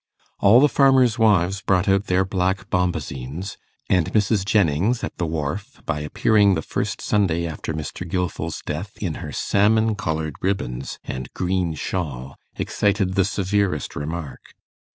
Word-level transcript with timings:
All 0.39 0.59
the 0.59 0.67
farmers' 0.67 1.19
wives 1.19 1.61
brought 1.61 1.87
out 1.87 2.05
their 2.07 2.25
black 2.25 2.71
bombasines; 2.71 3.57
and 3.87 4.11
Mrs. 4.13 4.43
Jennings, 4.43 5.03
at 5.03 5.15
the 5.19 5.27
Wharf, 5.27 5.79
by 5.85 5.99
appearing 5.99 6.55
the 6.55 6.63
first 6.63 6.99
Sunday 7.01 7.45
after 7.45 7.71
Mr. 7.71 8.03
Gilfil's 8.09 8.63
death 8.65 8.97
in 8.99 9.13
her 9.21 9.31
salmon 9.31 9.93
coloured 9.93 10.37
ribbons 10.41 10.97
and 11.03 11.31
green 11.35 11.75
shawl, 11.75 12.35
excited 12.57 13.13
the 13.13 13.23
severest 13.23 13.95
remark. 13.95 14.55